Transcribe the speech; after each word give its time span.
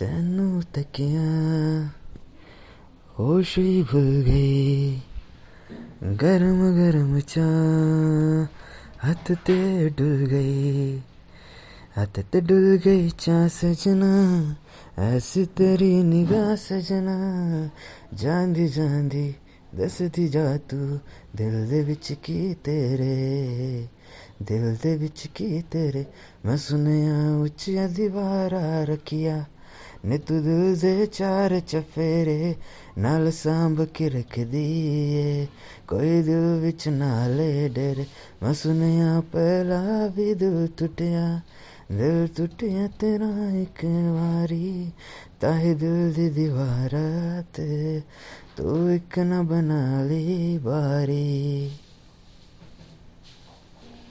ਤੈਨੂੰ 0.00 0.62
ਤੱਕਿਆ 0.72 1.88
ਹੋਸ਼ 3.20 3.58
ਹੀ 3.58 3.82
ਭੁੱਲ 3.82 4.22
ਗਈ 4.22 5.00
ਗਰਮ 6.22 6.62
ਗਰਮ 6.76 7.20
ਚਾਹ 7.20 8.46
ਹੱਥ 9.10 9.32
ਤੇ 9.44 9.88
ਡੁੱਲ 9.88 10.26
ਗਈ 10.26 11.00
हथ 11.96 12.18
ते 12.32 12.40
डुल 12.40 12.66
गई 12.84 13.08
चा 13.10 13.36
सजना 13.48 14.08
ऐसी 15.00 15.44
तेरी 15.56 15.92
निगाह 16.02 16.54
सजना 16.56 17.16
ਜਾਂਦੀ 18.14 18.68
ਜਾਂਦੀ 18.68 19.34
ਦੱਸਦੀ 19.74 20.28
ਜਾ 20.28 20.56
ਤੂੰ 20.68 20.98
ਦਿਲ 21.36 21.66
ਦੇ 21.66 21.82
ਵਿੱਚ 21.82 22.12
ਕੀ 22.22 22.54
ਤੇਰੇ 22.64 23.86
ਦਿਲ 24.42 24.76
ਦੇ 24.82 24.96
ਵਿੱਚ 24.96 25.26
ਕੀ 25.34 25.62
ਤੇਰੇ 25.70 26.04
ਮੈਂ 26.46 26.56
ਸੁਨਿਆ 26.56 27.36
ਉੱਚੀਆਂ 27.36 27.88
ਦੀਵਾਰਾਂ 27.88 28.86
ਰੱਖੀਆਂ 28.86 29.44
ਨੇ 30.04 30.18
ਤੂੰ 30.18 30.42
ਦਿਲ 30.42 30.76
ਦੇ 30.76 31.06
ਚਾਰ 31.06 31.60
ਚਫੇਰੇ 31.60 32.54
ਨਾਲ 32.98 33.30
ਸਾਂਭ 33.32 33.84
ਕੇ 33.84 34.08
ਰੱਖਦੀ 34.08 34.64
ਏ 35.16 35.46
ਕੋਈ 35.88 36.22
ਦਿਲ 36.22 36.58
ਵਿੱਚ 36.60 36.88
ਨਾਲੇ 36.88 37.68
ਡਰੇ 37.68 38.04
ਮੈਂ 38.42 38.52
ਸੁਨਿਆ 38.54 39.20
ਪਹਿਲਾ 39.32 40.06
ਵੀ 40.16 40.34
ਦਿਲ 40.34 40.66
ਟੁੱਟਿਆ 40.76 41.40
ਦਿਲ 41.92 42.26
ਟੁੱਟਿਆ 42.36 42.88
ਤੇਰਾ 42.98 43.30
ਇੱਕ 43.60 43.84
ਵਾਰੀ 44.14 44.90
ਤਾਹੇ 45.40 45.74
ਦਿਲ 45.74 46.12
ਦੀ 46.12 46.28
ਦੀਵਾਰਾਂ 46.30 47.42
ਤੇ 47.54 48.00
ਤੂੰ 48.56 48.94
ਇੱਕ 48.94 49.18
ਨਾ 49.18 49.42
ਬਣਾ 49.42 50.02
ਲਈ 50.02 50.58
ਬਾਰੀ 50.58 51.70